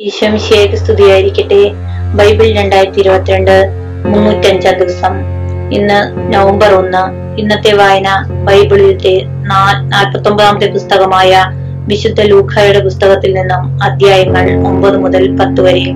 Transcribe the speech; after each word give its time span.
ഈശംശിയേക്ക് 0.00 0.74
സ്തുതിയായിരിക്കട്ടെ. 0.74 1.72
ബൈബിൾ 2.14 2.52
രണ്ടായിരത്തി 2.52 3.00
ഇരുപത്തിരണ്ട് 3.00 3.68
മുന്നൂറ്റഞ്ചാം 4.06 4.78
ദിവസം. 4.78 5.14
ഇന്ന് 5.72 6.32
നവംബർ 6.34 6.74
ഒന്ന്. 6.74 7.36
ഇന്നത്തെ 7.40 7.72
വായന 7.72 8.26
ബൈബിളിലത്തെ 8.44 9.22
നാൽപ്പത്തി 9.88 10.28
ഒമ്പതാമത്തെ 10.28 10.66
പുസ്തകമായ 10.66 11.44
വിശുദ്ധ 11.88 12.20
ലൂഖയുടെ 12.20 12.80
പുസ്തകത്തിൽ 12.80 13.34
നിന്നും 13.34 13.82
അധ്യായങ്ങൾ 13.82 14.68
ഒമ്പത് 14.68 14.98
മുതൽ 14.98 15.36
പത്ത് 15.36 15.60
വരെ. 15.60 15.86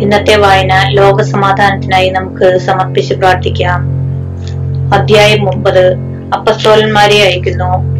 ഇന്നത്തെ 0.00 0.36
വായന 0.36 0.88
ലോക 0.88 1.22
സമാധാനത്തിനായി 1.22 2.10
നമുക്ക് 2.10 2.58
സമർപ്പിച്ച് 2.58 3.14
പ്രാർത്ഥിക്കാം. 3.14 3.80
അധ്യായം 4.94 5.48
ഒമ്പത്. 5.48 5.94
അപ്പസ്തോലന്മാരെ 6.34 7.22
അയക്കുന്നു. 7.22 7.95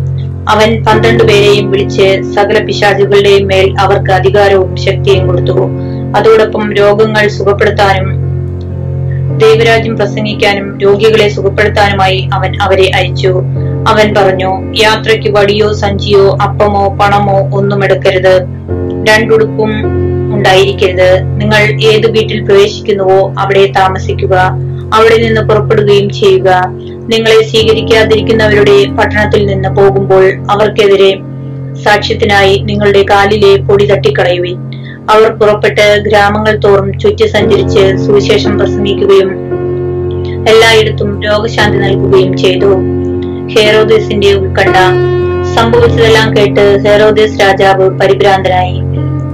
അവൻ 0.48 0.84
പന്ത്രണ്ട് 0.84 1.24
പേരെയും 1.24 1.70
വിളിച്ച് 1.70 2.20
സകല 2.34 2.64
പിശാചുകളുടെയും 2.64 3.46
മേൽ 3.46 3.74
അവർക്ക് 3.80 4.10
അധികാരവും 4.10 4.76
ശക്തിയും 4.76 5.26
കൊടുത്തു. 5.26 5.68
അതോടൊപ്പം 6.16 6.74
രോഗങ്ങൾ 6.74 7.28
സുഖപ്പെടുത്താനും 7.28 8.26
ദൈവരാജ്യം 9.38 9.96
പ്രസംഗിക്കാനും 9.96 10.78
രോഗികളെ 10.78 11.28
സുഖപ്പെടുത്താനുമായി 11.28 12.30
അവൻ 12.32 12.62
അവരെ 12.62 12.90
അയച്ചു. 12.94 13.42
അവൻ 13.88 14.14
പറഞ്ഞു 14.14 14.72
യാത്രയ്ക്ക് 14.82 15.28
വടിയോ 15.28 15.72
സഞ്ചിയോ 15.72 16.36
അപ്പമോ 16.36 16.96
പണമോ 17.00 17.50
ഒന്നും 17.58 17.84
എടുക്കരുത്. 17.84 18.34
രണ്ടുടുപ്പും 19.08 19.72
ഉണ്ടായിരിക്കരുത്. 20.34 21.40
നിങ്ങൾ 21.40 21.82
ഏത് 21.84 22.10
വീട്ടിൽ 22.10 22.44
പ്രവേശിക്കുന്നുവോ 22.44 23.34
അവിടെ 23.38 23.72
താമസിക്കുക. 23.76 24.50
അവിടെ 24.94 25.16
നിന്ന് 25.16 25.40
പുറപ്പെടുകയും 25.40 26.08
ചെയ്യുക. 26.10 26.68
നിങ്ങളെ 27.12 27.42
സ്വീകരിക്കാതിരിക്കുന്നവരുടെ 27.42 28.84
പട്ടണത്തിൽ 28.84 29.46
നിന്ന് 29.46 29.76
പോകുമ്പോൾ 29.76 30.32
അവർക്കെതിരെ 30.50 31.20
സാക്ഷ്യത്തിനായി 31.84 32.58
നിങ്ങളുടെ 32.58 33.04
കാലിലെ 33.10 33.56
പൊടി 33.56 33.86
തട്ടിക്കളയുവിൻ. 33.86 34.56
അവർ 35.10 35.30
പുറപ്പെട്ട് 35.30 36.04
ഗ്രാമങ്ങൾ 36.08 36.56
തോറും 36.56 36.98
ചുറ്റി 36.98 37.26
സഞ്ചരിച്ച് 37.26 38.06
സുവിശേഷം 38.06 38.58
പ്രസംഗിക്കുകയും 38.58 39.30
എല്ലായിടത്തും 40.48 41.22
രോഗശാന്തി 41.22 41.78
നൽകുകയും 41.78 42.36
ചെയ്തു. 42.36 42.76
ഹേറോദേസിന്റെ 43.54 44.32
ഉത്കണ്ഠ 44.32 44.76
സംഭവിച്ചതെല്ലാം 45.56 46.36
കേട്ട് 46.36 46.82
ഹേറോദേസ് 46.84 47.40
രാജാവ് 47.40 47.90
പരിഭ്രാന്തനായി. 47.90 48.78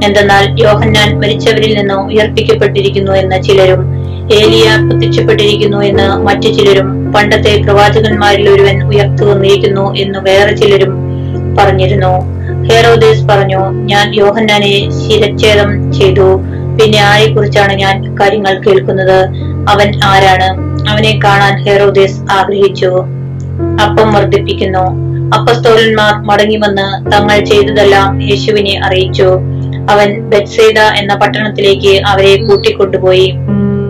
എന്തെന്നാൽ 0.07 0.63
യോഹന്നാൻ 0.63 1.21
മരിച്ചവരിൽ 1.21 1.77
നിന്നോ 1.79 2.07
ഉയർപ്പിക്കപ്പെട്ടിരിക്കുന്നു 2.07 3.13
എന്ന 3.13 3.43
ചിലരും 3.43 4.02
ഏലിയ 4.31 4.89
പ്രത്യക്ഷപ്പെട്ടിരിക്കുന്നു 4.91 5.78
എന്ന് 5.78 6.23
മറ്റു 6.27 6.48
ചിലരും 6.48 7.12
പണ്ടത്തെ 7.12 7.62
പ്രവാചകന്മാരിൽ 7.62 8.51
ഒരുവൻ 8.51 8.83
ഉയർത്തു 8.83 9.25
വന്നിരിക്കുന്നു 9.25 9.95
എന്ന് 9.95 10.19
വേറെ 10.19 10.56
ചിലരും 10.56 10.92
പറഞ്ഞിരുന്നു. 11.59 12.42
ഹേറോദേസ് 12.69 13.25
പറഞ്ഞു 13.25 13.70
ഞാൻ 13.70 14.14
യോഹന്നാനെ 14.14 14.91
ശിരച്ഛേദം 14.91 15.92
ചെയ്തു. 15.92 16.37
പിന്നെ 16.79 16.98
ആരെ 16.98 17.34
കുറിച്ചാണ് 17.34 17.73
ഞാൻ 17.73 18.20
കാര്യങ്ങൾ 18.20 18.62
കേൾക്കുന്നത്? 18.62 19.27
അവൻ 19.70 20.01
ആരാണ്? 20.05 20.73
അവനെ 20.89 21.20
കാണാൻ 21.25 21.64
ഹേറോദേസ് 21.64 22.20
ആഗ്രഹിച്ചു. 22.33 22.91
അപ്പം 23.84 24.12
വർദ്ധിപ്പിക്കുന്നു. 24.12 25.12
അപ്പസ്തോലന്മാർ 25.39 26.14
മടങ്ങി 26.14 26.57
വന്ന് 26.57 27.12
തങ്ങൾ 27.12 27.45
ചെയ്തതെല്ലാം 27.45 28.23
യേശുവിനെ 28.31 28.81
അറിയിച്ചു. 28.84 29.29
അവൻ 29.91 30.31
ബെത്സേദ 30.31 30.79
എന്ന 30.79 31.14
പട്ടണത്തിലേക്ക് 31.14 32.03
അവരെ 32.07 32.36
കൂട്ടിക്കൊണ്ടുപോയി. 32.36 33.34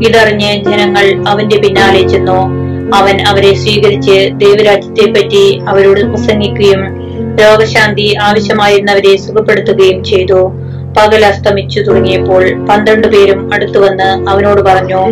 ഇതറിഞ്ഞ് 0.06 0.50
ജനങ്ങൾ 0.70 1.06
അവന്റെ 1.28 1.56
പിന്നാലെ 1.56 2.02
ചെന്നു. 2.08 2.40
അവൻ 2.98 3.16
അവരെ 3.30 3.54
സ്വീകരിച്ച് 3.54 4.16
ദൈവരാജ്യത്തെ 4.42 5.06
പറ്റി 5.12 5.44
അവരോട് 5.68 6.00
പ്രസംഗിക്കുകയും 6.00 6.82
രോഗശാന്തി 7.40 8.06
ആവശ്യമായിരുന്നവരെ 8.22 9.16
സുഖപ്പെടുത്തുകയും 9.16 10.04
ചെയ്തു. 10.04 10.40
പകൽ 10.96 11.24
അസ്തമിച്ചു 11.24 11.80
തുടങ്ങിയപ്പോൾ 11.80 12.42
പന്ത്രണ്ട് 12.68 13.06
പേരും 13.08 13.54
അടുത്തു 13.54 13.78
വന്ന് 13.78 14.08
അവനോട് 14.30 14.60
പറഞ്ഞു 14.60 15.02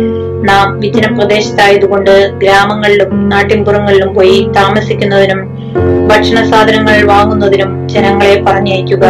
നാം 0.49 0.67
വിജന 0.79 1.05
പ്രദേശത്തായതുകൊണ്ട് 1.17 2.11
ഗ്രാമങ്ങളിലും 2.41 3.11
നാട്ടിൻപുറങ്ങളിലും 3.29 4.11
പോയി 4.15 4.37
താമസിക്കുന്നതിനും 4.57 5.41
ഭക്ഷണ 6.07 6.37
സാധനങ്ങൾ 6.51 6.97
വാങ്ങുന്നതിനും 7.11 7.71
ജനങ്ങളെ 7.87 8.35
പറഞ്ഞയക്കുക. 8.47 9.05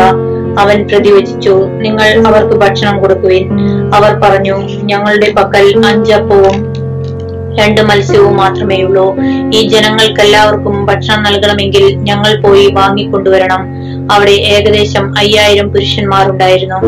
അവൻ 0.60 0.88
പ്രതിവചിച്ചു 0.88 1.70
നിങ്ങൾ 1.72 2.28
അവർക്ക് 2.28 2.56
ഭക്ഷണം 2.56 3.00
കൊടുക്കുവിൻ. 3.00 3.60
അവർ 3.96 4.22
പറഞ്ഞു 4.24 4.58
ഞങ്ങളുടെ 4.84 5.32
പക്കൽ 5.32 5.86
അഞ്ചപ്പവും 5.86 6.74
രണ്ട് 7.60 7.82
മത്സ്യവും 7.82 8.38
മാത്രമേ 8.38 8.82
ഉള്ളൂ. 8.82 9.16
ഈ 9.54 9.68
ജനങ്ങൾക്കെല്ലാവർക്കും 9.68 10.86
ഭക്ഷണം 10.86 11.24
നൽകണമെങ്കിൽ 11.24 11.96
ഞങ്ങൾ 11.96 12.42
പോയി 12.42 12.72
വാങ്ങിക്കൊണ്ടുവരണം. 12.72 13.66
അവിടെ 14.12 14.32
ഏകദേശം 14.32 15.18
അയ്യായിരം 15.18 15.74
പുരുഷന്മാരുണ്ടായിരുന്നു. 15.74 16.80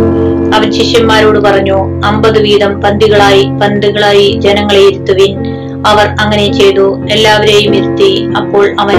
അവൻ 0.56 0.72
ശിഷ്യന്മാരോട് 0.72 1.40
പറഞ്ഞു 1.40 2.02
അമ്പത് 2.06 2.42
വീതം 2.42 2.82
പന്തികളായി 2.82 3.44
പന്തുകളായി 3.44 4.40
ജനങ്ങളെ 4.40 4.80
ഇരുത്തുവിൻ. 4.80 5.64
അവർ 5.88 6.08
അങ്ങനെ 6.20 6.54
ചെയ്തു. 6.54 7.08
എല്ലാവരെയും 7.12 7.76
ഇരുത്തി 7.76 8.28
അപ്പോൾ 8.38 8.76
അവൻ 8.80 8.96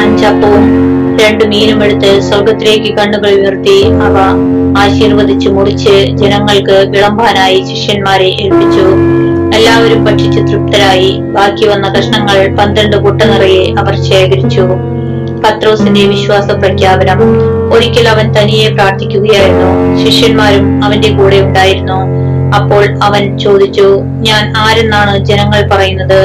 അഞ്ചപ്പവും 0.00 0.92
രണ്ടു 1.20 1.44
മീനും 1.44 1.84
എടുത്ത് 1.84 2.20
സ്വർഗത്തിലേക്ക് 2.20 2.94
കണ്ണുകൾ 2.96 3.30
ഉയർത്തി 3.30 3.84
അവ 3.84 4.16
ആശീർവദിച്ച് 4.78 5.48
മുറിച്ച് 5.48 6.06
ജനങ്ങൾക്ക് 6.16 6.84
വിളമ്പാനായി 6.88 7.64
ശിഷ്യന്മാരെ 7.64 8.24
ഏൽപ്പിച്ചു. 8.24 8.86
എല്ലാവരും 9.56 10.04
ഭക്ഷിച്ച് 10.04 10.40
തൃപ്തരായി. 10.40 11.10
ബാക്കി 11.20 11.68
വന്ന 11.68 11.88
കഷ്ണങ്ങൾ 11.88 12.56
പന്ത്രണ്ട് 12.56 12.96
കുട്ട 12.96 13.22
നിറയെ 13.22 13.74
അവർ 13.78 14.02
ശേഖരിച്ചു. 14.02 14.66
പത്രോസിന്റെ 15.44 16.04
വിശ്വാസ 16.04 16.50
പ്രഖ്യാപനം. 16.50 17.20
ഒരിക്കൽ 17.74 18.08
അവൻ 18.08 18.32
തനിയെ 18.32 18.68
പ്രാർത്ഥിക്കുകയായിരുന്നു. 18.68 20.04
ശിഷ്യന്മാരും 20.04 20.84
അവന്റെ 20.84 21.08
കൂടെ 21.08 21.36
ഉണ്ടായിരുന്നു. 21.36 21.98
അപ്പോൾ 22.56 22.98
അവൻ 23.02 23.38
ചോദിച്ചു 23.38 24.02
ഞാൻ 24.02 24.52
ആരെന്നാണ് 24.56 25.24
ജനങ്ങൾ 25.24 25.68
പറയുന്നത്? 25.72 26.20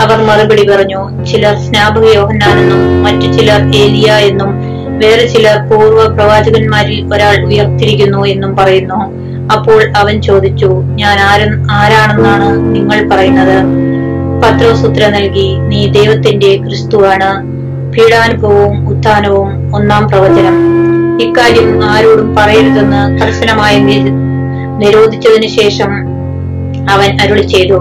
അവർ 0.00 0.18
മറുപടി 0.22 0.68
പറഞ്ഞു 0.70 1.24
ചിലർ 1.24 1.56
സ്നാപക 1.56 2.04
യോഹന്നാനെന്നും 2.14 3.02
മറ്റു 3.02 3.32
ചിലർ 3.32 3.60
ഏലിയ 3.76 4.12
എന്നും 4.12 4.50
വേറെ 4.98 5.26
ചിലർ 5.26 5.56
പൂർവ 5.68 6.06
പ്രവാചകന്മാരിൽ 6.06 7.14
ഒരാൾ 7.14 7.36
ഉയർത്തിരിക്കുന്നു 7.44 8.26
എന്നും 8.26 8.56
പറയുന്നു. 8.56 9.00
അപ്പോൾ 9.54 9.80
അവൻ 9.96 10.22
ചോദിച്ചു 10.22 10.68
ഞാൻ 11.00 11.18
ആര 11.20 11.40
ആരാണെന്നാണ് 11.70 12.74
നിങ്ങൾ 12.74 13.08
പറയുന്നത്? 13.08 13.56
പത്രോസ് 14.42 14.86
നൽകി 15.14 15.48
നീ 15.68 15.80
ദൈവത്തിന്റെ 15.86 16.56
ക്രിസ്തുവാണ്. 16.56 17.30
പീഡാനുഭവവും 17.92 18.88
ഉത്ഥാനവും 18.88 19.76
ഒന്നാം 19.76 20.08
പ്രവചനം. 20.08 20.56
ഇക്കാര്യം 21.20 21.84
ആരോടും 21.84 22.36
പറയരുതെന്ന് 22.36 23.18
കർശനമായി 23.18 23.78
നിരോധിച്ചതിനു 24.82 25.46
ശേഷം 25.46 25.90
അവൻ 26.90 27.20
അരുളി 27.20 27.42
ചെയ്തു 27.42 27.78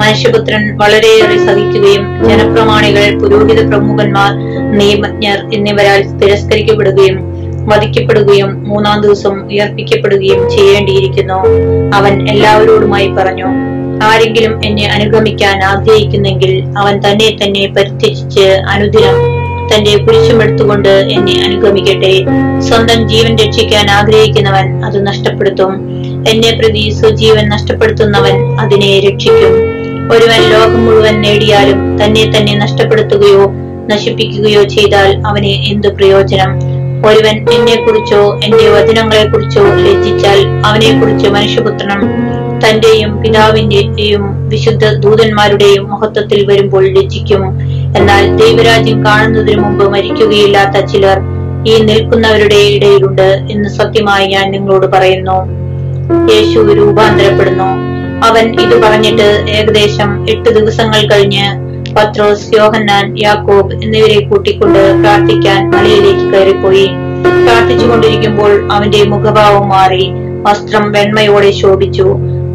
മനുഷ്യപുത്രൻ 0.00 0.76
വളരെയേറെ 0.76 1.38
സഹിക്കുകയും 1.46 2.04
ജനപ്രമാണികൾ 2.28 3.18
പുരോഹിത 3.18 3.68
പ്രമുഖന്മാർ 3.68 4.30
നിയമജ്ഞർ 4.78 5.54
എന്നിവരാൽ 5.54 6.18
തിരസ്കരിക്കപ്പെടുകയും 6.18 7.18
വധിക്കപ്പെടുകയും 7.66 8.68
മൂന്നാം 8.68 9.02
ദിവസം 9.02 9.46
ഉയർപ്പിക്കപ്പെടുകയും 9.46 10.50
ചെയ്യേണ്ടിയിരിക്കുന്നു. 10.50 11.40
അവൻ 11.96 12.30
എല്ലാവരോടുമായി 12.30 13.08
പറഞ്ഞു 13.08 13.48
ആരെങ്കിലും 14.02 14.64
എന്നെ 14.64 14.86
അനുഗമിക്കാൻ 14.86 15.64
ആഗ്രഹിക്കുന്നെങ്കിൽ 15.64 16.64
അവൻ 16.78 16.98
തന്നെ 16.98 17.36
തന്നെ 17.42 17.66
പരിത്യജിച്ച് 17.76 18.46
അനുദിനം 18.68 19.16
തന്റെ 19.70 19.96
കുരിശുമെടുത്തുകൊണ്ട് 19.96 20.88
എന്നെ 20.88 21.44
അനുഗമിക്കട്ടെ. 21.44 22.24
സ്വന്തം 22.68 23.08
ജീവൻ 23.08 23.36
രക്ഷിക്കാൻ 23.36 23.90
ആഗ്രഹിക്കുന്നവൻ 23.90 24.84
അത് 24.84 25.06
നഷ്ടപ്പെടുത്തും. 25.06 25.74
എന്നെ 26.28 26.50
പ്രതി 26.50 26.90
സ്വജീവൻ 27.00 27.48
നഷ്ടപ്പെടുത്തുന്നവൻ 27.48 28.60
അതിനെ 28.60 29.00
രക്ഷിക്കും. 29.00 29.69
ഒരുവൻ 30.10 30.40
ലോകം 30.42 30.86
മുഴുവൻ 30.86 31.20
നേടിയാലും 31.20 32.04
തന്നെ 32.04 32.32
തന്നെ 32.36 32.58
നഷ്ടപ്പെടുത്തുകയോ 32.58 33.52
നശിപ്പിക്കുകയോ 33.90 34.62
ചെയ്താൽ 34.62 35.22
അവന് 35.26 35.46
എന്തു 35.46 35.88
പ്രയോജനം? 35.88 36.50
ഒരുവൻ 37.06 37.50
എന്നെ 37.52 37.76
കുറിച്ചോ 37.76 38.40
എന്റെ 38.44 38.68
വചനങ്ങളെ 38.68 39.24
കുറിച്ചോ 39.24 39.62
ലജ്ജിച്ചാൽ 39.62 40.46
അവനെ 40.66 41.00
കുറിച്ച് 41.00 41.28
മനുഷ്യപുത്രനും 41.28 42.10
തന്റെയും 42.64 43.22
പിതാവിന്റെയും 43.22 44.48
വിശുദ്ധ 44.48 44.92
ദൂതന്മാരുടെയും 44.92 45.88
മഹത്വത്തിൽ 45.88 46.46
വരുമ്പോൾ 46.46 46.88
ലജ്ജിക്കും. 46.88 47.60
എന്നാൽ 47.96 48.36
ദൈവരാജ്യം 48.36 49.06
കാണുന്നതിന് 49.06 49.60
മുമ്പ് 49.60 49.92
മരിക്കുകയില്ലാത്ത 49.92 50.86
ചിലർ 50.86 51.20
ഈ 51.66 51.78
നിൽക്കുന്നവരുടെ 51.78 52.54
ഇടയിലുണ്ട് 52.54 53.46
എന്ന് 53.50 53.68
സത്യമായി 53.68 54.26
ഞാൻ 54.26 54.50
നിങ്ങളോട് 54.50 54.86
പറയുന്നു. 54.86 55.38
യേശു 56.32 56.58
രൂപാന്തരപ്പെടുന്നു. 56.58 57.89
അവൻ 58.26 58.46
ഇത് 58.64 58.74
പറഞ്ഞിട്ട് 58.82 59.28
ഏകദേശം 59.58 60.10
എട്ട് 60.32 60.48
ദിവസങ്ങൾ 60.56 61.00
കഴിഞ്ഞ് 61.12 61.46
പത്രോസ് 61.96 62.48
യോഹന്നാൻ 62.56 63.04
യാക്കോബ് 63.22 63.76
എന്നിവരെ 63.84 64.18
കൂട്ടിക്കൊണ്ട് 64.30 64.82
പ്രാർത്ഥിക്കാൻ 65.02 65.60
മലയിലേക്ക് 65.70 66.26
കയറിപ്പോയി. 66.32 66.86
പ്രാർത്ഥിച്ചുകൊണ്ടിരിക്കുമ്പോൾ 67.44 68.52
അവന്റെ 68.74 69.00
മുഖഭാവം 69.12 69.64
മാറി 69.68 70.04
വസ്ത്രം 70.46 70.84
വെണ്മയോടെ 70.92 71.50
ശോഭിച്ചു. 71.60 72.06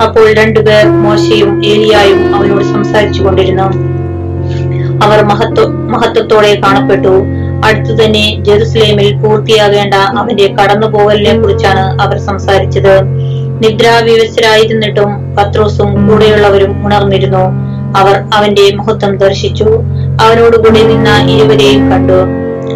അപ്പോൾ 0.05 0.25
രണ്ടുപേർ 0.39 0.85
മോശയും 1.03 1.51
ഏലിയായും 1.71 2.21
അവനോട് 2.35 2.63
സംസാരിച്ചു 2.73 3.21
കൊണ്ടിരുന്നു 3.23 3.67
അവർ 5.05 5.19
മഹത്വ 5.31 5.63
മഹത്വത്തോടെ 5.93 6.51
കാണപ്പെട്ടു. 6.63 7.15
അടുത്തു 7.67 7.93
തന്നെ 7.99 8.25
ജെറുസലേമിൽ 8.45 9.09
പൂർത്തിയാകേണ്ട 9.21 9.95
അവന്റെ 10.21 10.47
കടന്നുപോകലിനെ 10.57 11.33
കുറിച്ചാണ് 11.41 11.85
അവർ 12.03 12.17
സംസാരിച്ചത്. 12.29 12.95
നിദ്രാവിവശരായിരുന്നിട്ടും 13.61 15.35
പത്രോസും 15.35 16.07
കൂടെയുള്ളവരും 16.07 16.85
ഉണർന്നിരുന്നു. 16.85 17.43
അവർ 17.99 18.23
അവന്റെ 18.33 18.75
മഹത്വം 18.75 19.17
ദർശിച്ചു. 19.17 19.63
അവനോടുകൂടി 20.23 20.83
നിന്ന 20.83 21.09
ഇരുവരെയും 21.29 21.91
കണ്ടു. 21.91 22.19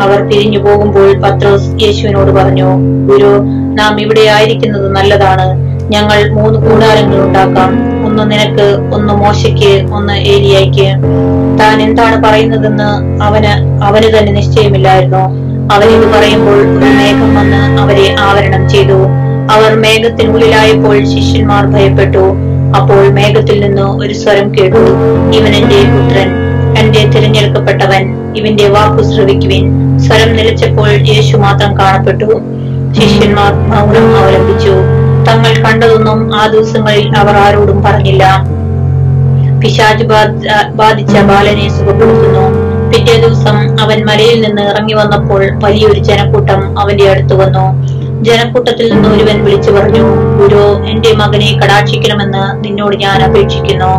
അവർ 0.02 0.28
പിരിഞ്ഞു 0.28 0.60
പോകുമ്പോൾ 0.60 1.22
പത്രോസ് 1.22 1.84
യേശുവിനോട് 1.84 2.32
പറഞ്ഞു 2.32 2.70
ഗുരു 3.10 3.42
നാം 3.80 4.02
ഇവിടെ 4.02 4.22
ആയിരിക്കുന്നത് 4.22 4.96
നല്ലതാണ്. 4.96 5.70
ഞങ്ങൾ 5.92 6.32
മൂന്ന് 6.32 6.60
കൂടാരങ്ങൾ 6.60 7.22
ഉണ്ടാക്കാം. 7.22 7.70
ഒന്ന് 8.06 8.32
നിനക്ക് 8.32 8.96
ഒന്ന് 8.96 9.14
മോശയ്ക്ക് 9.14 9.92
ഒന്ന് 9.92 10.14
ഏരിയയ്ക്ക് 10.14 10.88
താൻ 11.60 11.82
എന്താണ് 11.82 12.24
പറയുന്നതെന്ന് 12.24 12.90
അവന് 13.24 13.84
അവന് 13.84 14.18
തന്നെ 14.18 14.32
നിശ്ചയമില്ലായിരുന്നു. 14.32 15.24
അവരിത് 15.74 16.08
പറയുമ്പോൾ 16.12 16.52
ഒരു 16.52 16.92
മേഘം 16.96 17.36
വന്ന് 17.36 17.80
അവരെ 17.82 18.16
ആവരണം 18.20 18.70
ചെയ്തു. 18.70 19.29
അവർ 19.50 19.76
മേഘത്തിനുള്ളിലായപ്പോൾ 19.76 21.04
ശിഷ്യന്മാർ 21.04 21.66
ഭയപ്പെട്ടു. 21.66 22.34
അപ്പോൾ 22.78 23.08
മേഘത്തിൽ 23.08 23.60
നിന്ന് 23.60 23.82
ഒരു 23.82 24.14
സ്വരം 24.14 24.52
കേട്ടു. 24.52 24.78
ഇവൻ 25.38 25.56
എന്റെ 25.56 25.76
പുത്രൻ 25.76 26.50
എന്റെ 26.78 27.20
തിരഞ്ഞെടുക്കപ്പെട്ടവൻ 27.20 28.34
ഇവന്റെ 28.36 28.68
വാക്കു 28.68 29.04
ശ്രവിക്കുവിൻ. 29.04 30.00
സ്വരം 30.00 30.36
നിലച്ചപ്പോൾ 30.36 30.90
യേശു 30.90 31.38
മാത്രം 31.38 31.78
കാണപ്പെട്ടു. 31.78 32.42
ശിഷ്യന്മാർ 32.94 33.54
മൗനം 33.54 34.18
അവലംബിച്ചു. 34.20 34.72
തങ്ങൾ 35.28 35.72
കണ്ടതൊന്നും 35.72 36.36
ആ 36.36 36.48
ദിവസങ്ങളിൽ 36.48 37.18
അവർ 37.18 37.36
ആരോടും 37.36 37.84
പറഞ്ഞില്ല. 37.84 38.44
പിശാജ് 39.64 40.04
ബാധ- 40.04 40.76
ബാധിച്ച 40.76 41.14
ബാലനെ 41.14 41.70
സുഖപ്പെടുത്തുന്നു. 41.70 42.70
പിറ്റേ 42.90 43.22
ദിവസം 43.22 43.82
അവൻ 43.82 44.06
മലയിൽ 44.06 44.42
നിന്ന് 44.42 44.62
ഇറങ്ങി 44.62 44.94
വന്നപ്പോൾ 44.94 45.60
വലിയൊരു 45.64 46.00
ജനക്കൂട്ടം 46.00 46.80
അവന്റെ 46.80 47.10
അടുത്ത് 47.10 47.34
വന്നു. 47.34 47.99
ജനക്കൂട്ടത്തിൽ 48.24 48.94
നിന്ന് 48.94 49.10
ഒരുവൻ 49.10 49.44
വിളിച്ചു 49.44 49.72
പറഞ്ഞു 49.72 50.04
ഗുരു 50.42 50.86
എന്റെ 50.86 51.12
മകനെ 51.12 51.60
കടാക്ഷിക്കണമെന്ന് 51.64 52.64
നിന്നോട് 52.64 52.96
ഞാൻ 52.96 53.24
അപേക്ഷിക്കുന്നു. 53.24 53.92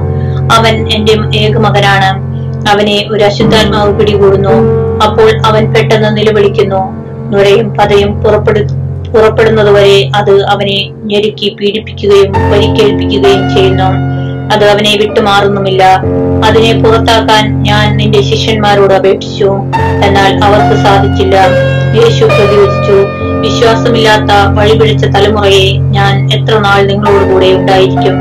അവൻ 0.54 0.92
എന്റെ 0.92 1.38
ഏകമകനാണ്. 1.38 2.30
അവനെ 2.70 3.08
ഒരു 3.10 3.24
അശുദ്ധാത്മാവ് 3.24 4.00
പിടികൂടുന്നു. 4.00 4.54
അപ്പോൾ 5.04 5.46
അവൻ 5.46 5.74
പെട്ടെന്ന് 5.74 6.16
നിലവിളിക്കുന്നു. 6.16 7.10
നുരയും 7.30 7.74
പതയും 7.74 8.22
പുറപ്പെടു 8.22 8.62
പുറപ്പെടുന്നതുവരെ 9.12 10.10
അത് 10.16 10.44
അവനെ 10.44 10.90
ഞെരുക്കി 11.04 11.56
പീഡിപ്പിക്കുകയും 11.60 12.32
പരിക്കേൽപ്പിക്കുകയും 12.52 13.50
ചെയ്യുന്നു. 13.54 14.10
അത് 14.54 14.64
അവനെ 14.64 14.96
വിട്ടുമാറുന്നുമില്ല 15.00 15.84
അതിനെ 16.44 16.82
പുറത്താക്കാൻ 16.84 17.62
ഞാൻ 17.62 17.96
നിന്റെ 17.96 18.20
ശിഷ്യന്മാരോട് 18.20 18.94
അപേക്ഷിച്ചു. 18.94 19.50
എന്നാൽ 20.04 20.44
അവർക്ക് 20.44 20.82
സാധിച്ചില്ല. 20.82 21.36
യേശു 22.02 22.24
പ്രതിവചിച്ചു 22.24 23.19
വിശ്വാസമില്ലാത്ത 23.40 24.58
വഴിപിഴച്ച 24.58 25.04
തലമുറയെ 25.04 25.78
ഞാൻ 25.78 26.30
എത്ര 26.32 26.58
നാൾ 26.58 26.82
നിങ്ങളോട് 26.82 27.32
കൂടെ 27.32 27.46
ഉണ്ടായിരിക്കും? 27.46 28.14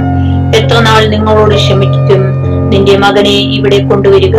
എത്ര 0.55 0.79
നാൾ 0.79 1.05
നിങ്ങളോട് 1.05 1.55
ക്ഷമിക്കും? 1.55 2.39
നിന്റെ 2.69 2.97
മകനെ 2.97 3.29
ഇവിടെ 3.29 3.77
കൊണ്ടുവരിക. 3.77 4.37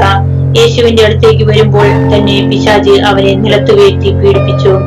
യേശുവിന്റെ 0.56 1.04
അടുത്തേക്ക് 1.04 1.44
വരുമ്പോൾ 1.44 1.86
തന്നെ 1.86 2.48
പിശാജ് 2.50 2.90
അവനെ 2.90 3.34
നിലത്തു 3.34 3.72
വീഴ്ത്തി 3.72 4.10
പീഡിപ്പിച്ചു. 4.10 4.78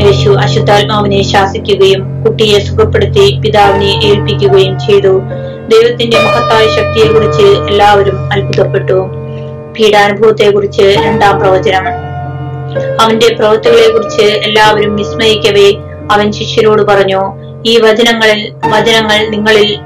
യേശു 0.00 0.30
അശുദ്ധാത്മാവിനെ 0.30 1.22
ശാസിക്കുകയും 1.22 2.24
കുട്ടിയെ 2.24 2.58
സുഖപ്പെടുത്തി 2.58 3.40
പിതാവിനെ 3.44 4.00
ഏൽപ്പിക്കുകയും 4.04 4.78
ചെയ്തു. 4.78 5.20
ദൈവത്തിന്റെ 5.68 6.16
മഹത്തായ 6.16 6.66
ശക്തിയെ 6.76 7.12
കുറിച്ച് 7.12 7.42
എല്ലാവരും 7.42 8.32
അത്ഭുതപ്പെട്ടു. 8.32 9.06
പീഡാനുഭവത്തെ 9.78 10.50
കുറിച്ച് 10.50 10.82
രണ്ടാം 10.82 11.40
പ്രവചനം. 11.40 12.11
അവന്റെ 13.00 13.34
പ്രവൃത്തികളെ 13.34 13.88
കുറിച്ച് 13.92 14.22
എല്ലാവരും 14.22 14.96
വിസ്മയിക്കവേ 14.96 15.72
അവൻ 16.12 16.32
ശിഷ്യരോട് 16.32 16.82
പറഞ്ഞു 16.82 17.20
ഈ 17.66 17.80
വചനങ്ങളിൽ 17.80 18.52
വചനങ്ങൾ 18.66 19.28
നിങ്ങളിൽ 19.28 19.78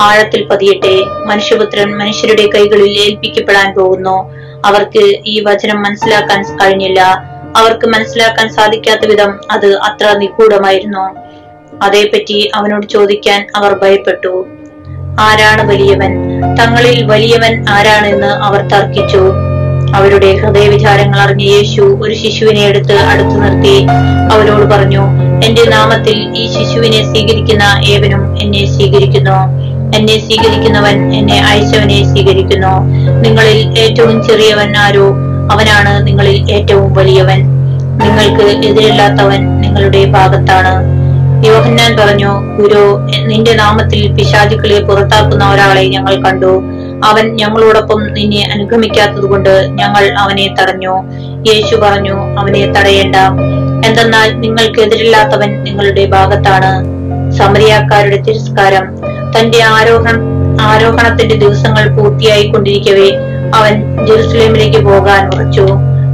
ആഴത്തിൽ 0.00 0.44
പതിയട്ടെ. 0.44 1.04
മനുഷ്യപുത്രൻ 1.26 1.98
മനുഷ്യരുടെ 1.98 2.50
കൈകളിൽ 2.54 2.90
ഏൽപ്പിക്കപ്പെടാൻ 2.90 3.74
പോകുന്നു. 3.74 4.34
അവർക്ക് 4.64 5.18
ഈ 5.26 5.40
വചനം 5.40 5.82
മനസ്സിലാക്കാൻ 5.82 6.58
കഴിഞ്ഞില്ല. 6.58 7.00
അവർക്ക് 7.56 7.86
മനസ്സിലാക്കാൻ 7.86 8.52
സാധിക്കാത്ത 8.52 9.00
വിധം 9.06 9.40
അത് 9.50 9.78
അത്ര 9.78 10.18
നിഗൂഢമായിരുന്നു. 10.18 11.14
അതേപ്പറ്റി 11.82 12.50
അവനോട് 12.54 12.86
ചോദിക്കാൻ 12.86 13.46
അവർ 13.56 13.74
ഭയപ്പെട്ടു. 13.74 14.46
ആരാണ് 15.20 15.70
വലിയവൻ? 15.70 16.40
തങ്ങളിൽ 16.54 17.04
വലിയവൻ 17.04 17.64
ആരാണെന്ന് 17.68 18.26
അവർ 18.26 18.60
തർക്കിച്ചു. 18.60 19.32
അവരുടെ 19.94 20.36
ഹൃദയവിചാരങ്ങൾ 20.36 21.18
അറിഞ്ഞ 21.18 21.42
യേശു 21.42 21.80
ഒരു 22.02 22.14
ശിശുവിനെ 22.14 22.60
എടുത്ത് 22.60 22.92
അടുത്തു 22.92 23.30
നിർത്തി. 23.30 23.86
അവരോട് 24.32 24.74
പറഞ്ഞു 24.74 25.02
എന്റെ 25.44 25.64
നാമത്തിൽ 25.64 26.34
ഈ 26.36 26.46
ശിശുവിനെ 26.46 27.02
സ്വീകരിക്കുന്ന 27.02 27.62
ഏവനും 27.84 28.38
എന്നെ 28.42 28.66
സ്വീകരിക്കുന്നു. 28.66 29.36
എന്നെ 29.96 30.18
സ്വീകരിക്കുന്നവൻ 30.18 31.14
എന്നെ 31.14 31.44
അയച്ചവനെ 31.44 32.04
സ്വീകരിക്കുന്നു. 32.04 32.72
നിങ്ങളിൽ 33.20 33.78
ഏറ്റവും 33.78 34.24
ചെറിയവൻ 34.24 34.76
ആരോ? 34.76 35.06
അവനാണ് 35.52 36.06
നിങ്ങളിൽ 36.06 36.52
ഏറ്റവും 36.52 36.94
വലിയവൻ. 36.94 37.40
നിങ്ങൾക്ക് 37.98 38.44
എതിരില്ലാത്തവൻ 38.66 39.60
നിങ്ങളുടെ 39.60 40.04
ഭാഗത്താണ്. 40.04 41.04
യോഹന്നാൻ 41.46 41.96
പറഞ്ഞു 41.96 42.30
ഗുരു 42.60 43.00
നിന്റെ 43.26 43.52
നാമത്തിൽ 43.54 44.12
പിശാചുക്കളെ 44.12 44.80
പുറത്താക്കുന്ന 44.80 45.44
ഒരാളെ 45.50 45.82
ഞങ്ങൾ 45.82 46.22
കണ്ടു. 46.22 46.62
അവൻ 47.04 47.36
ഞങ്ങളോടൊപ്പം 47.36 48.14
നിന്നെ 48.14 48.50
അനുഗമിക്കാത്തതുകൊണ്ട് 48.52 49.66
ഞങ്ങൾ 49.68 50.14
അവനെ 50.18 50.54
തടഞ്ഞു. 50.60 51.02
യേശു 51.52 51.76
പറഞ്ഞു 51.76 52.38
അവനെ 52.38 52.72
തടയേണ്ട. 52.72 53.16
എന്തെന്നാൽ 53.86 54.40
നിങ്ങൾക്കെതിരില്ലാത്തവൻ 54.40 55.64
നിങ്ങളുടെ 55.64 56.06
ഭാഗത്താണ്. 56.06 56.94
സമരിയാക്കാരുടെ 57.32 58.16
തിരസ്കാരം. 58.16 58.84
തന്റെ 59.38 59.62
ആരോഹണം 59.62 60.34
ആരോഹണത്തിന്റെ 60.60 61.34
ദിവസങ്ങൾ 61.34 61.96
പൂർത്തിയായി 61.96 62.48
കൊണ്ടിരിക്കവേ 62.48 63.10
അവൻ 63.54 64.06
ജെറുസലേമിലേക്ക് 64.06 64.84
പോകാൻ 64.84 65.34
ഉറച്ചു. 65.34 65.66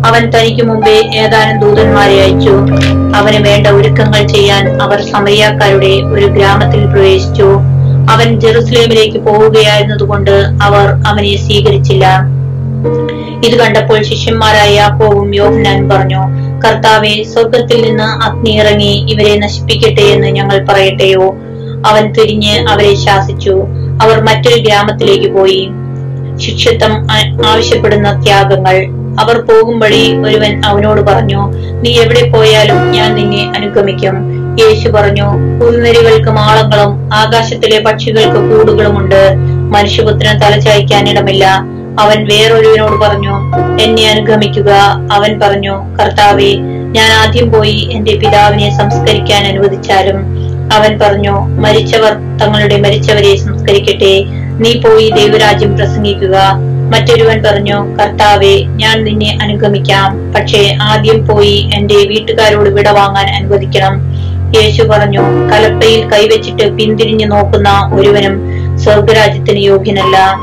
അവൻ 0.06 0.30
തനിക്ക് 0.30 0.62
മുമ്പേ 0.62 1.10
ഏതാനും 1.14 1.60
ദൂതന്മാരെ 1.60 2.20
അയച്ചു. 2.20 2.50
അവന് 3.16 3.44
വേണ്ട 3.44 3.66
ഒരുക്കങ്ങൾ 3.66 4.26
ചെയ്യാൻ 4.26 4.82
അവർ 4.82 5.02
സമരിയാക്കാരുടെ 5.02 5.86
ഒരു 5.86 6.26
ഗ്രാമത്തിൽ 6.26 6.86
പ്രവേശിച്ചു. 6.86 7.58
അവൻ 8.10 8.40
ജെറുസലേമിലേക്ക് 8.40 9.18
പോവുകയായിരുന്നതുകൊണ്ട് 9.18 10.30
അവർ 10.62 10.86
അവനെ 11.06 11.36
സ്വീകരിച്ചില്ല. 11.36 12.06
ഇത് 13.46 13.54
കണ്ടപ്പോൾ 13.58 14.02
ശിഷ്യന്മാരായ 14.02 14.70
യാക്കോവും 14.74 15.34
യോഹനാൻ 15.34 15.88
പറഞ്ഞു 15.88 16.22
കർത്താവെ 16.64 17.22
സ്വർഗത്തിൽ 17.22 17.82
നിന്ന് 17.82 18.08
അഗ്നി 18.26 18.50
ഇറങ്ങി 18.50 18.92
ഇവരെ 19.10 19.38
നശിപ്പിക്കട്ടെ 19.38 20.02
എന്ന് 20.14 20.28
ഞങ്ങൾ 20.28 20.66
പറയട്ടെയോ? 20.70 21.26
അവൻ 21.86 22.12
തിരിഞ്ഞ് 22.12 22.54
അവരെ 22.68 22.94
ശാസിച്ചു. 22.94 23.54
അവർ 24.02 24.16
മറ്റൊരു 24.20 24.60
ഗ്രാമത്തിലേക്ക് 24.62 25.30
പോയി. 25.34 25.62
ശിക്ഷിത്വം 26.36 26.92
ആവശ്യപ്പെടുന്ന 27.46 28.08
ത്യാഗങ്ങൾ. 28.24 28.76
അവർ 29.20 29.36
പോകും 29.48 29.78
ഒരുവൻ 30.26 30.52
അവനോട് 30.64 31.00
പറഞ്ഞു 31.00 31.40
നീ 31.82 31.90
എവിടെ 32.00 32.22
പോയാലും 32.30 32.90
ഞാൻ 32.92 33.14
നിന്നെ 33.14 33.42
അനുഗമിക്കും. 33.56 34.16
യേശു 34.60 34.88
പറഞ്ഞു 34.88 35.26
പുൽനരികൾക്ക് 35.60 36.30
മാളങ്ങളും 36.30 37.14
ആകാശത്തിലെ 37.14 37.80
പക്ഷികൾക്ക് 37.80 38.50
കൂടുകളുമുണ്ട്. 38.50 39.34
മനുഷ്യപുത്രന് 39.70 40.42
തലചായ്ക്കാൻ 40.42 41.08
ഇടമില്ല. 41.08 41.62
അവൻ 42.00 42.28
വേറൊരുവിനോട് 42.28 43.00
പറഞ്ഞു 43.00 43.34
എന്നെ 43.82 44.10
അനുഗമിക്കുക. 44.10 44.70
അവൻ 45.12 45.40
പറഞ്ഞു 45.40 45.96
കർത്താവെ 45.96 46.56
ഞാൻ 46.92 47.12
ആദ്യം 47.12 47.52
പോയി 47.52 47.88
എന്റെ 47.92 48.14
പിതാവിനെ 48.16 48.78
സംസ്കരിക്കാൻ 48.78 49.46
അനുവദിച്ചാലും. 49.46 50.50
അവൻ 50.72 50.98
പറഞ്ഞു 50.98 51.40
മരിച്ചവർ 51.40 52.38
തങ്ങളുടെ 52.38 52.80
മരിച്ചവരെ 52.80 53.36
സംസ്കരിക്കട്ടെ. 53.36 54.24
നീ 54.58 54.80
പോയി 54.80 55.10
ദൈവരാജ്യം 55.10 55.76
പ്രസംഗിക്കുക. 55.76 56.36
മറ്റൊരുവൻ 56.94 57.42
പറഞ്ഞു 57.42 57.96
കർത്താവെ 57.96 58.64
ഞാൻ 58.66 59.04
നിന്നെ 59.04 59.38
അനുഗമിക്കാം. 59.42 60.32
പക്ഷേ 60.32 60.76
ആദ്യം 60.82 61.26
പോയി 61.26 61.70
എന്റെ 61.74 61.94
വീട്ടുകാരോട് 61.94 62.70
വിട 62.70 62.88
വാങ്ങാൻ 62.88 63.26
അനുവദിക്കണം. 63.26 64.09
യേശു 64.56 64.82
പറഞ്ഞു 64.82 65.20
കലപ്പയിൽ 65.52 66.10
കൈവച്ചിട്ട് 66.10 66.72
പിന്തിരിഞ്ഞു 66.72 67.26
നോക്കുന്ന 67.26 67.90
ഒരുവനും 67.94 68.34
സ്വർഗരാജ്യത്തിന് 68.78 69.58
യോഗ്യനല്ല. 69.58 70.36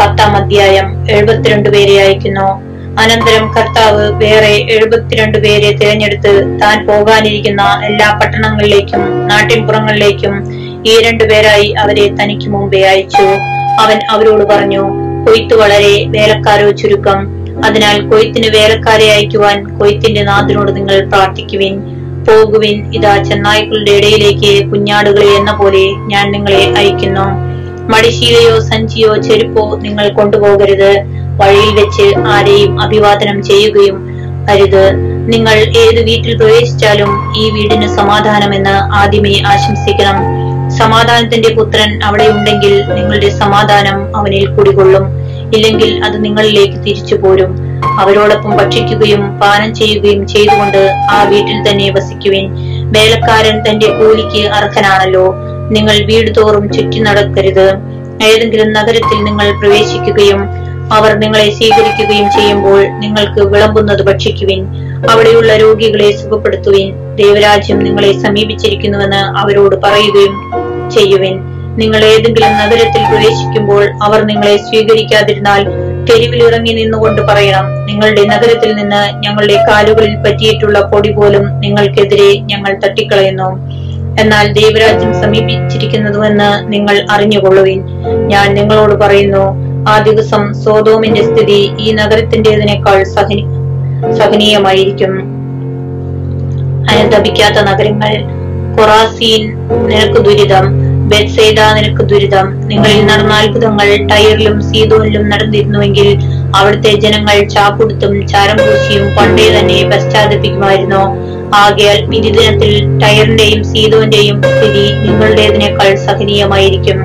പത്താം 0.00 0.36
അധ്യായം 0.36 1.10
എഴുപത്തിരണ്ട് 1.10 1.68
പേരെ 1.68 2.02
അയക്കുന്നു. 2.02 2.66
അനന്തരം 3.00 3.52
കർത്താവ് 3.52 4.12
വേറെ 4.12 4.66
എഴുപത്തിരണ്ട് 4.70 5.38
പേരെ 5.38 5.76
തിരഞ്ഞെടുത്ത് 5.76 6.60
താൻ 6.62 6.86
പോകാനിരിക്കുന്ന 6.86 7.80
എല്ലാ 7.84 8.20
പട്ടണങ്ങളിലേക്കും 8.22 9.28
നാട്ടിൻപുറങ്ങളിലേക്കും 9.28 10.34
ഈ 10.86 11.02
രണ്ടുപേരായി 11.02 11.74
അവരെ 11.78 12.08
തനിക്ക് 12.08 12.48
മുമ്പേ 12.48 12.82
അയച്ചു. 12.82 13.26
അവൻ 13.80 14.00
അവരോട് 14.10 14.44
പറഞ്ഞു 14.44 14.84
കൊയ്ത്ത് 15.28 15.54
വളരെ 15.54 16.04
വേലക്കാരോ 16.08 16.70
ചുരുക്കം. 16.70 17.36
അതിനാൽ 17.64 18.10
കൊയ്ത്തിന് 18.10 18.56
വേലക്കാരെ 18.56 19.12
അയക്കുവാൻ 19.12 19.78
കൊയ്ത്തിന്റെ 19.78 20.22
നാഥനോട് 20.22 20.76
നിങ്ങൾ 20.76 21.08
പ്രാർത്ഥിക്കുവിൻ. 21.08 21.95
പോകുവിൻ. 22.28 22.92
ഇതാ 22.92 23.22
ചെന്നായ്ക്കളുടെ 23.22 23.90
ഇടയിലേക്ക് 23.90 24.70
കുഞ്ഞാടുകളെ 24.70 25.26
എന്ന 25.26 25.56
പോലെ 25.56 25.92
ഞാൻ 25.94 26.32
നിങ്ങളെ 26.32 26.74
അയക്കുന്നു. 26.76 27.56
മടിശീലയോ 27.92 28.60
സഞ്ചിയോ 28.60 29.16
ചെരുപ്പോ 29.16 29.78
നിങ്ങൾ 29.82 30.08
കൊണ്ടുപോകരുത്. 30.08 30.90
വഴിയിൽ 31.40 31.80
വെച്ച് 31.80 32.14
ആരെയും 32.26 32.82
അഭിവാദനം 32.82 33.42
ചെയ്യുകയും 33.42 34.16
അരുത്. 34.50 34.90
നിങ്ങൾ 35.32 35.52
ഏത് 35.52 36.00
വീട്ടിൽ 36.04 36.36
പ്രവേശിച്ചാലും 36.36 37.32
ഈ 37.36 37.50
വീടിന് 37.50 37.96
സമാധാനമെന്ന് 37.96 38.70
ആദ്യമേ 38.70 39.42
ആശംസിക്കണം. 39.46 40.46
സമാധാനത്തിന്റെ 40.70 41.54
പുത്രൻ 41.54 42.02
അവിടെ 42.02 42.28
ഉണ്ടെങ്കിൽ 42.28 42.84
നിങ്ങളുടെ 42.94 43.28
സമാധാനം 43.28 44.16
അവനിൽ 44.16 44.46
കുടികൊള്ളും. 44.46 45.26
ഇല്ലെങ്കിൽ 45.54 46.04
അത് 46.04 46.24
നിങ്ങളിലേക്ക് 46.24 46.74
തിരിച്ചു 46.74 47.14
പോരും. 47.14 47.65
അവരോടൊപ്പം 47.84 48.56
ഭക്ഷിക്കുകയും 48.56 49.40
പാനം 49.40 49.74
ചെയ്യുകയും 49.74 50.28
ചെയ്തുകൊണ്ട് 50.28 50.92
ആ 51.10 51.22
വീട്ടിൽ 51.22 51.70
തന്നെ 51.70 51.90
വസിക്കുവിൻ. 51.90 52.54
വേലക്കാരൻ 52.92 53.70
തന്റെ 53.70 53.86
കൂലിക്ക് 53.86 54.46
അർഹനാണല്ലോ. 54.46 55.34
നിങ്ങൾ 55.70 56.04
വീട് 56.04 56.30
തോറും 56.36 56.72
ചുറ്റി 56.72 56.98
നടക്കരുത്. 56.98 57.74
ഏതെങ്കിലും 58.24 58.72
നഗരത്തിൽ 58.72 59.24
നിങ്ങൾ 59.24 59.60
പ്രവേശിക്കുകയും 59.60 60.48
അവർ 60.92 61.14
നിങ്ങളെ 61.14 61.50
സ്വീകരിക്കുകയും 61.50 62.30
ചെയ്യുമ്പോൾ 62.30 62.86
നിങ്ങൾക്ക് 63.00 63.40
വിളമ്പുന്നത് 63.40 64.02
ഭക്ഷിക്കുവിൻ. 64.02 64.66
അവിടെയുള്ള 65.10 65.56
രോഗികളെ 65.56 66.10
സുഖപ്പെടുത്തുവിൻ. 66.10 67.16
ദൈവരാജ്യം 67.16 67.78
നിങ്ങളെ 67.78 68.22
സമീപിച്ചിരിക്കുന്നുവെന്ന് 68.22 69.16
അവരോട് 69.16 69.76
പറയുകയും 69.76 70.34
ചെയ്യുവിൻ. 70.90 71.40
നിങ്ങൾ 71.76 72.04
ഏതെങ്കിലും 72.04 72.48
നഗരത്തിൽ 72.48 73.02
പ്രവേശിക്കുമ്പോൾ 73.08 73.92
അവർ 74.02 74.22
നിങ്ങളെ 74.22 74.56
സ്വീകരിക്കാതിരുന്നാൽ 74.56 75.64
തെരുവിൽ 76.10 76.42
ഇറങ്ങി 76.42 76.72
നിന്നുകൊണ്ട് 76.72 77.22
പറയണം 77.22 77.86
നിങ്ങളുടെ 77.86 78.24
നഗരത്തിൽ 78.24 78.74
നിന്ന് 78.74 79.22
ഞങ്ങളുടെ 79.22 79.64
കാലുകളിൽ 79.68 80.16
പറ്റിയിട്ടുള്ള 80.16 80.80
പൊടി 80.80 81.12
പോലും 81.12 81.60
നിങ്ങൾക്കെതിരെ 81.60 82.38
ഞങ്ങൾ 82.38 82.80
തട്ടിക്കളയുന്നു. 82.84 83.48
എന്നാൽ 84.20 84.52
ദൈവരാജ്യം 84.52 85.14
സമീപിച്ചിരിക്കുന്നുവെന്ന് 85.22 86.72
നിങ്ങൾ 86.72 87.06
അറിഞ്ഞുകൊള്ളുവിൻ. 87.10 87.80
ഞാൻ 88.26 88.54
നിങ്ങളോട് 88.54 88.94
പറയുന്നു 88.94 89.66
ആ 89.90 90.02
ദിവസം 90.02 90.52
സോതോമിന്റെ 90.52 91.22
സ്ഥിതി 91.22 91.70
ഈ 91.80 91.92
നഗരത്തിന്റേതിനേക്കാൾ 91.92 93.04
സഹനി 93.04 93.44
സഹനീയമായിരിക്കും. 94.18 95.12
അനുദപിക്കാത്ത 96.90 97.54
നഗരങ്ങൾ 97.54 98.12
കൊറാസീൻ 98.76 99.56
നിനക്ക് 99.70 100.20
ദുരിതം. 100.24 100.85
ബെത്സേദ 101.10 101.60
നിനക്ക് 101.76 102.02
ദുരിതം. 102.02 102.46
നിങ്ങളിൽ 102.68 103.02
നടന്ന 103.06 103.34
അത്ഭുതങ്ങൾ 103.34 103.88
ടയറിലും 104.10 104.62
സീതോനിലും 104.68 105.28
നടന്നിരുന്നുവെങ്കിൽ 105.30 106.08
അവിടുത്തെ 106.56 106.92
ജനങ്ങൾ 107.04 107.48
ചാക്കുടുത്തും 107.48 108.28
ചാരം 108.28 108.56
പൂശിയും 108.56 109.16
പണ്ടേ 109.16 109.46
തന്നെ 109.56 109.90
പശ്ചാത്തപിക്കുമായിരുന്നു. 109.90 111.02
ആകയാൽ 111.54 112.04
വിധിദിനത്തിൽ 112.04 112.98
ടയറിന്റെയും 113.02 113.64
സീതോന്റെയും 113.64 114.42
സ്ഥിതി 114.42 114.84
നിങ്ങളുടേതിനേക്കാൾ 115.06 115.94
സഹനീയമായിരിക്കും. 116.06 116.98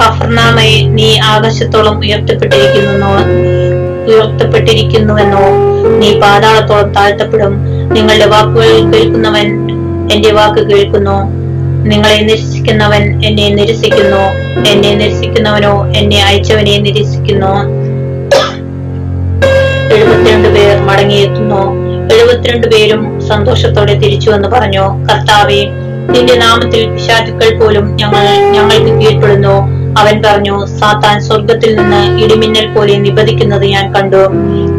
കഫർനാമയെ 0.00 0.86
നീ 0.98 1.18
ആകാശത്തോളം 1.18 1.98
ഉയർത്തപ്പെട്ടിരിക്കുന്നു 1.98 3.10
ഉയർത്തപ്പെട്ടിരിക്കുന്നുവെന്നോ? 4.12 5.44
നീ 6.00 6.20
പാതാളത്തോളം 6.20 6.92
താഴ്ത്തപ്പെടും. 6.92 7.52
നിങ്ങളുടെ 7.94 8.26
വാക്കുകൾ 8.26 8.92
കേൾക്കുന്നവൻ 8.92 9.48
എന്റെ 10.12 10.32
വാക്ക് 10.32 10.62
കേൾക്കുന്നു. 10.70 11.41
നിങ്ങളെ 11.90 12.18
നിരസിക്കുന്നവൻ 12.20 13.24
എന്നെ 13.24 13.48
നിരസിക്കുന്നു. 13.48 14.22
എന്നെ 14.70 14.94
നിരസിക്കുന്നവനോ 14.94 15.74
എന്നെ 15.96 16.24
അയച്ചവനെ 16.24 16.76
നിരസിക്കുന്നു. 16.76 17.52
എഴുപത്തിരണ്ട് 19.94 20.48
പേർ 20.48 20.76
മടങ്ങിയെത്തുന്നു. 20.88 21.62
എഴുപത്തിരണ്ട് 22.14 22.66
പേരും 22.66 23.20
സന്തോഷത്തോടെ 23.28 23.94
തിരിച്ചു 23.94 24.30
എന്ന് 24.30 24.48
പറഞ്ഞു 24.48 24.84
കർത്താവെ 25.10 25.60
നിന്റെ 26.10 26.34
നാമത്തിൽ 26.34 26.82
പിശാചുക്കൾ 26.92 27.60
പോലും 27.60 27.96
ഞങ്ങൾ 27.96 28.24
ഞങ്ങൾക്ക് 28.54 28.92
കീഴ്പ്പെടുന്നു. 29.00 29.54
അവൻ 30.00 30.22
പറഞ്ഞു 30.26 30.66
സാത്താൻ 30.80 31.20
സ്വർഗത്തിൽ 31.20 31.76
നിന്ന് 31.76 32.24
ഇടിമിന്നൽ 32.24 32.66
പോലെ 32.66 32.94
നിബദിക്കുന്നത് 32.96 33.64
ഞാൻ 33.64 33.94
കണ്ടു. 33.94 34.22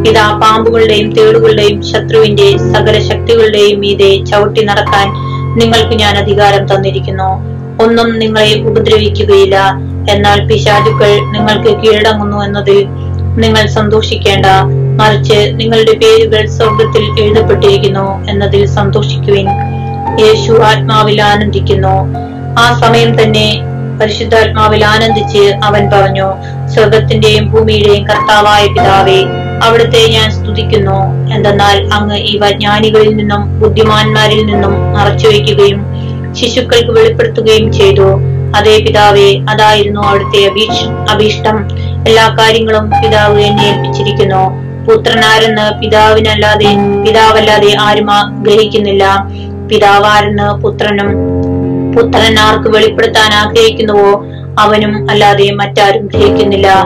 ഇതാ 0.10 0.40
പാമ്പുകളുടെയും 0.44 1.10
തേടുകളുടെയും 1.14 1.84
ശത്രുവിന്റെ 1.92 2.58
സകല 2.74 2.96
ശക്തികളുടെയും 3.00 3.80
മീതെ 3.80 4.12
ചവിട്ടി 4.32 4.64
നടക്കാൻ 4.66 5.08
നിങ്ങൾക്ക് 5.56 5.96
ഞാൻ 5.96 6.18
അധികാരം 6.18 6.76
തന്നിരിക്കുന്നു. 6.76 7.54
ഒന്നും 7.84 8.20
നിങ്ങളെ 8.20 8.60
ഉപദ്രവിക്കുകയില്ല. 8.60 9.74
എന്നാൽ 10.12 10.48
പിശാചുക്കൾ 10.48 11.12
നിങ്ങൾക്ക് 11.32 11.82
കീഴടങ്ങുന്നു 11.82 12.44
എന്നതിൽ 12.44 12.86
നിങ്ങൾ 13.38 13.68
സന്തോഷിക്കേണ്ട. 13.68 14.46
മറിച്ച് 15.02 15.52
നിങ്ങളുടെ 15.54 15.92
പേരുകൾ 15.92 16.46
സ്വർഗത്തിൽ 16.46 17.22
എഴുതപ്പെട്ടിരിക്കുന്നു 17.22 18.28
എന്നതിൽ 18.30 18.66
സന്തോഷിക്കുവിൻ. 18.66 19.48
യേശു 20.20 20.52
ആത്മാവിൽ 20.52 21.22
ആനന്ദിക്കുന്നു. 21.22 21.96
ആ 22.60 22.80
സമയം 22.80 23.22
തന്നെ 23.22 23.60
പരിശുദ്ധാത്മാവിൽ 24.02 24.86
ആനന്ദിച്ച് 24.86 25.56
അവൻ 25.64 25.90
പറഞ്ഞു 25.90 26.28
സ്വർഗത്തിന്റെയും 26.68 27.52
ഭൂമിയുടെയും 27.52 28.08
കർത്താവായ 28.08 28.68
പിതാവേ 28.68 29.24
അവിടുത്തെ 29.62 30.08
ഞാൻ 30.08 30.32
സ്തുതിക്കുന്നു. 30.32 30.98
എന്തെന്നാൽ 31.34 31.94
അങ്ങ് 31.94 32.18
ഈ 32.18 32.40
ജ്ഞാനികളിൽ 32.40 33.16
നിന്നും 33.16 33.60
ബുദ്ധിമാന്മാരിൽ 33.60 34.46
നിന്നും 34.46 34.94
മറച്ചുവെക്കുകയും 34.94 35.86
ശിശുക്കൾക്ക് 36.34 36.92
വെളിപ്പെടുത്തുകയും 36.92 37.74
ചെയ്തു. 37.74 38.08
അതേ 38.56 38.80
പിതാവേ 38.80 39.40
അതായിരുന്നു 39.50 40.02
അവിടുത്തെ 40.02 40.46
അഭീഷ് 40.46 40.86
അഭീഷ്ടം. 40.86 41.58
എല്ലാ 42.08 42.36
കാര്യങ്ങളും 42.40 42.92
പിതാവ് 43.04 43.42
എന്നെ 43.42 43.64
ഏൽപ്പിച്ചിരിക്കുന്നു. 43.64 44.74
പുത്രനാരെന്ന് 44.88 45.82
പിതാവിനല്ലാതെ 45.82 46.72
പിതാവല്ലാതെ 47.06 47.76
ആരും 47.80 48.12
ആഗ്രഹിക്കുന്നില്ല 48.12 48.44
ഗ്രഹിക്കുന്നില്ല. 48.44 49.28
പിതാവാരെന്ന് 49.70 50.62
പുത്രനും 50.64 51.10
പുത്രൻ 51.96 52.40
ആർക്ക് 52.40 52.68
വെളിപ്പെടുത്താൻ 52.68 53.34
ആഗ്രഹിക്കുന്നുവോ 53.34 54.26
അവനും 54.60 55.10
അല്ലാതെ 55.12 55.52
മറ്റാരും 55.52 56.08
ഗ്രഹിക്കുന്നില്ല. 56.08 56.86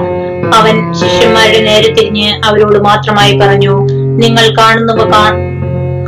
അവൻ 0.53 0.93
ശിഷ്യന്മാരുടെ 0.93 1.59
നേരെ 1.59 1.93
തിരിഞ്ഞ് 1.93 2.41
അവരോട് 2.45 2.79
മാത്രമായി 2.79 3.39
പറഞ്ഞു 3.39 3.79
നിങ്ങൾ 3.91 4.55
കാണുന്നവ 4.59 4.97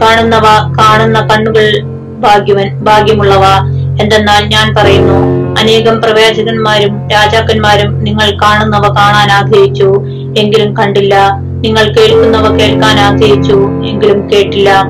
കാണുന്നവ 0.01 0.43
കാണുന്ന 0.79 1.27
കണ്ണുകൾ 1.27 1.79
ഭാഗ്യവൻ 2.19 2.79
ഭാഗ്യമുള്ളവ. 2.79 3.45
എന്തെന്നാൽ 4.01 4.45
ഞാൻ 4.45 4.75
പറയുന്നു 4.75 5.39
അനേകം 5.59 6.01
പ്രവാചകന്മാരും 6.01 7.09
രാജാക്കന്മാരും 7.09 8.03
നിങ്ങൾ 8.03 8.37
കാണുന്നവ 8.43 8.81
കാണാൻ 8.81 9.31
ആഗ്രഹിച്ചു 9.31 10.03
എങ്കിലും 10.37 10.77
കണ്ടില്ല. 10.77 11.31
നിങ്ങൾ 11.39 11.93
കേൾക്കുന്നവ 11.93 12.57
കേൾക്കാൻ 12.57 12.99
ആഗ്രഹിച്ചു 12.99 13.69
എങ്കിലും 13.85 14.29
കേട്ടില്ല. 14.29 14.83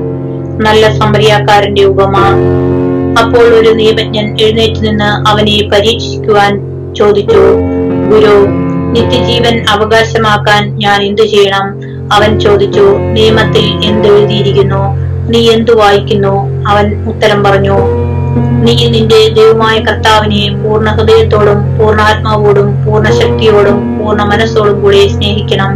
നല്ല 0.60 0.98
സമരിയാക്കാരന്റെ 0.98 1.84
ഉപമ. 1.84 2.16
അപ്പോൾ 3.20 3.44
ഒരു 3.44 3.70
നിയമജ്ഞൻ 3.70 4.40
എഴുന്നേറ്റ് 4.40 4.88
നിന്ന് 4.88 5.28
അവനെ 5.28 5.68
പരീക്ഷിക്കുവാൻ 5.72 6.60
ചോദിച്ചു 6.94 7.42
ഗുരു 8.10 8.48
നിത്യജീവൻ 8.92 9.64
അവകാശമാക്കാൻ 9.70 10.78
ഞാൻ 10.78 11.02
എന്തു 11.02 11.22
ചെയ്യണം? 11.22 11.66
അവൻ 12.12 12.40
ചോദിച്ചു 12.40 12.86
നിയമത്തിൽ 13.16 13.66
എന്തെഴുതിയിരിക്കുന്നു? 13.84 14.82
നീ 15.32 15.50
എന്തു 15.50 15.72
വായിക്കുന്നു? 15.72 16.64
അവൻ 16.68 16.86
ഉത്തരം 17.10 17.44
പറഞ്ഞു 17.44 17.76
നീ 18.64 18.74
നിന്റെ 18.86 19.28
ദൈവമായ 19.28 19.76
കർത്താവിനെ 19.78 20.62
പൂർണ 20.62 20.88
ഹൃദയത്തോടും 20.90 21.78
പൂർണാത്മാവോടും 21.78 22.68
പൂർണ 22.84 23.10
ശക്തിയോടും 23.10 23.98
പൂർണ 23.98 24.22
മനസ്സോടും 24.22 24.82
കൂടി 24.82 25.08
സ്നേഹിക്കണം. 25.08 25.72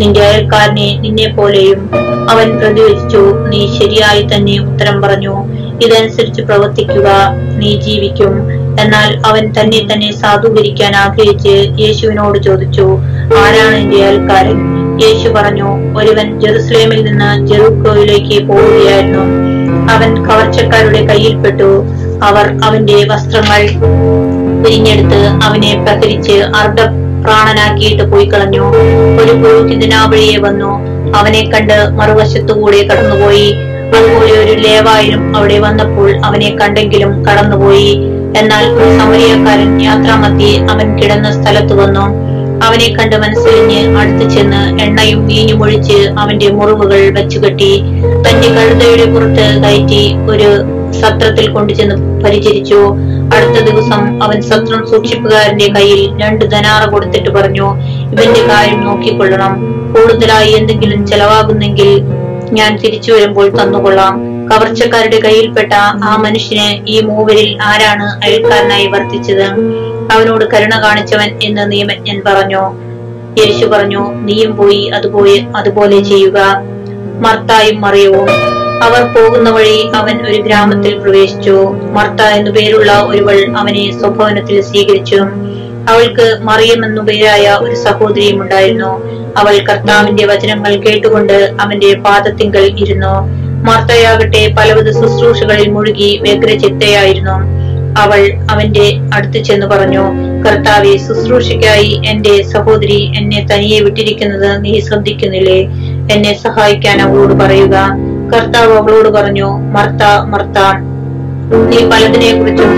നിന്റെ 0.00 0.20
അയൽക്കാരനെ 0.20 0.98
നിന്നെ 1.00 1.28
പോലെയും 1.36 1.80
അവൻ 2.30 2.58
പ്രതിവചിച്ചു 2.58 3.22
നീ 3.48 3.78
ശരിയായി 3.78 4.22
തന്നെ 4.22 4.58
ഉത്തരം 4.58 5.02
പറഞ്ഞു. 5.02 5.34
ഇതനുസരിച്ച് 5.84 6.42
പ്രവർത്തിക്കുക 6.42 7.08
നീ 7.56 7.80
ജീവിക്കും. 7.80 8.34
എന്നാൽ 8.80 9.22
അവൻ 9.26 9.52
തന്നെ 9.60 9.88
തന്നെ 9.92 10.12
സാധൂകരിക്കാൻ 10.12 10.96
ആഗ്രഹിച്ച് 10.96 11.80
യേശുവിനോട് 11.80 12.38
ചോദിച്ചു 12.38 12.86
ആരാണ് 13.38 13.76
എന്റെ 13.76 14.04
അയൽക്കാരൻ? 14.04 14.58
യേശു 15.02 15.28
പറഞ്ഞു 15.28 15.98
ഒരുവൻ 15.98 16.40
ജെറുസലേമിൽ 16.40 17.04
നിന്ന് 17.04 17.46
ജെറുക്കോയിലേക്ക് 17.46 18.44
പോവുകയായിരുന്നു. 18.44 19.24
അവൻ 19.92 20.26
കവർച്ചക്കാരുടെ 20.26 21.06
കയ്യിൽപ്പെട്ടു. 21.06 21.84
അവർ 22.22 22.46
അവന്റെ 22.64 23.04
വസ്ത്രങ്ങൾ 23.08 23.62
പിരിഞ്ഞെടുത്ത് 24.64 25.20
അവനെ 25.42 25.84
പ്രസരിച്ച് 25.84 26.32
അർദ്ധ 26.32 26.80
പ്രാണനാക്കിയിട്ട് 27.24 28.02
പോയി 28.02 28.24
കളഞ്ഞു 28.24 28.64
ഒരു 29.22 29.32
പുരോഹിതനാവഴിയെ 29.32 30.36
വന്നു. 30.36 30.72
അവനെ 31.18 31.50
കണ്ട് 31.50 31.88
മറുവശത്തുകൂടെ 31.90 32.82
കടന്നുപോയി. 32.82 33.54
അതുപോലെ 33.96 34.32
ഒരു 34.42 34.54
ലേവായിരും 34.60 35.36
അവിടെ 35.36 35.58
വന്നപ്പോൾ 35.58 36.10
അവനെ 36.24 36.56
കണ്ടെങ്കിലും 36.60 37.26
കടന്നുപോയി. 37.26 37.92
എന്നാൽ 38.40 38.64
ഒരു 38.78 38.98
സമരിയക്കാരൻ 38.98 39.82
യാത്രാമധ്യേ 39.82 40.66
അവൻ 40.72 40.98
കിടന്ന 40.98 41.42
സ്ഥലത്ത് 41.42 41.74
വന്നു. 41.74 42.04
അവനെ 42.66 42.88
കണ്ട് 42.94 43.16
മനസ്സിലിഞ്ഞ് 43.16 43.98
അടുത്തു 43.98 44.24
ചെന്ന് 44.34 44.80
എണ്ണയും 44.82 45.26
വീഞ്ഞും 45.26 45.62
ഒഴിച്ച് 45.62 45.98
അവന്റെ 46.18 46.48
മുറിവുകൾ 46.48 47.00
വെച്ചുകെട്ടി. 47.18 47.70
തന്റെ 48.24 48.48
കഴുതയുടെ 48.56 49.06
പുറത്ത് 49.12 49.62
കയറ്റി 49.64 50.02
ഒരു 50.32 50.48
സത്രത്തിൽ 51.00 51.46
കൊണ്ടുചെന്ന് 51.52 51.96
പരിചരിച്ചു. 52.24 52.80
അടുത്ത 53.34 53.58
ദിവസം 53.64 54.22
അവൻ 54.22 54.42
സത്രം 54.42 54.86
സൂക്ഷിപ്പുകാരന്റെ 54.90 55.68
കയ്യിൽ 55.76 56.00
രണ്ട് 56.22 56.44
ധനാറ 56.44 56.90
കൊടുത്തിട്ട് 56.90 57.30
പറഞ്ഞു 57.30 57.66
ഇവന്റെ 58.14 58.42
കാര്യം 58.50 58.80
നോക്കിക്കൊള്ളണം. 58.84 59.54
കൂടുതലായി 59.94 60.52
എന്തെങ്കിലും 60.52 61.06
ചെലവാകുന്നെങ്കിൽ 61.06 61.90
ഞാൻ 62.52 62.76
തിരിച്ചു 62.76 63.12
വരുമ്പോൾ 63.12 63.48
തന്നുകൊള്ളാം. 63.48 64.38
കവർച്ചക്കാരുടെ 64.50 65.20
കയ്യിൽപ്പെട്ട 65.20 65.72
ആ 65.74 66.16
മനുഷ്യന് 66.20 66.88
ഈ 66.88 67.00
മൂവരിൽ 67.00 67.58
ആരാണ് 67.62 68.24
അയൽക്കാരനായി 68.24 68.86
വർത്തിച്ചത്? 68.86 69.44
അവനോട് 70.12 70.44
കരുണ 70.54 70.82
കാണിച്ചവൻ 70.82 71.38
എന്ന് 71.42 71.72
നിയമജ്ഞൻ 71.72 72.22
പറഞ്ഞു. 72.26 72.88
യേശു 73.38 73.66
പറഞ്ഞു 73.66 74.14
നീയും 74.14 74.56
പോയി 74.56 74.84
അതുപോലെ 74.86 75.46
അതുപോലെ 75.56 76.02
ചെയ്യുക. 76.02 76.62
മർത്തായും 77.20 77.80
മറിയവും. 77.80 78.28
അവർ 78.82 79.02
പോകുന്ന 79.02 79.50
വഴി 79.50 79.90
അവൻ 79.94 80.26
ഒരു 80.26 80.42
ഗ്രാമത്തിൽ 80.42 80.98
പ്രവേശിച്ചു. 80.98 81.68
മർത്ത 81.92 82.22
എന്നു 82.22 82.50
പേരുള്ള 82.50 82.92
ഒരുവൾ 83.08 83.54
അവനെ 83.56 83.98
സ്വഭവനത്തിൽ 84.00 84.60
സ്വീകരിച്ചു. 84.60 85.16
അവൾക്ക് 85.88 86.38
മറിയം 86.42 86.84
എന്നു 86.84 87.02
പേരായ 87.02 87.58
ഒരു 87.60 87.74
സഹോദരിയും 87.74 88.42
ഉണ്ടായിരുന്നു. 88.42 88.90
അവൾ 89.36 89.58
കർത്താവിന്റെ 89.58 90.26
വചനങ്ങൾ 90.26 90.76
കേട്ടുകൊണ്ട് 90.76 91.56
അവന്റെ 91.60 91.94
പാദത്തിങ്കൽ 91.94 92.74
ഇരുന്നു. 92.78 93.14
മർത്തയാകട്ടെ 93.64 94.54
പലവിധ 94.58 94.90
ശുശ്രൂഷകളിൽ 94.90 95.68
മുഴുകി 95.68 96.18
വ്യഗ്രചിത്തയായിരുന്നു. 96.22 97.36
അവൾ 98.00 98.32
അവന്റെ 98.50 99.00
അടുത്ത് 99.14 99.44
ചെന്ന് 99.44 99.66
പറഞ്ഞു 99.66 100.04
കർത്താവെ 100.46 100.96
ശുശ്രൂഷയ്ക്കായി 100.96 102.02
എന്റെ 102.06 102.42
സഹോദരി 102.42 103.12
എന്നെ 103.16 103.46
തനിയെ 103.52 103.80
വിട്ടിരിക്കുന്നത് 103.80 104.64
നീ 104.64 104.80
ശ്രദ്ധിക്കുന്നില്ലേ? 104.80 105.60
എന്നെ 106.12 106.38
സഹായിക്കാൻ 106.44 107.02
അവളോട് 107.02 107.32
പറയുക. 107.32 107.76
കർത്താവ് 108.34 108.72
അവളോട് 108.72 109.08
പറഞ്ഞു 109.08 109.48
മർത്ത 109.76 110.04
മർത്ത. 110.24 110.58
നീ 111.70 111.78
പലതിനെ 111.90 112.38
കുറിച്ചും 112.38 112.70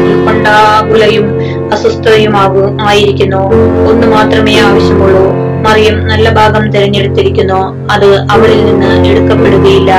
അസ്വസ്ഥതയുമാകും 1.72 2.88
ആയിരിക്കുന്നു. 2.88 3.42
ഒന്ന് 3.90 4.06
മാത്രമേ 4.06 4.58
ആവശ്യമുള്ളൂ. 4.58 5.50
മറിയം 5.68 6.06
നല്ല 6.06 6.34
ഭാഗം 6.34 6.70
തിരഞ്ഞെടുത്തിരിക്കുന്നു. 6.70 7.88
അത് 7.92 8.16
അവളിൽ 8.30 8.64
നിന്ന് 8.64 9.08
എടുക്കപ്പെടുകയില്ല. 9.08 9.92